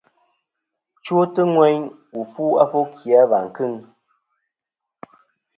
Chwotɨ 1.05 1.41
ŋweyn 1.53 1.81
wù 2.13 2.21
fu 2.31 2.43
afo 2.63 2.79
ki 2.95 3.07
a 3.19 3.21
và 3.29 3.39
kɨŋ. 3.55 3.73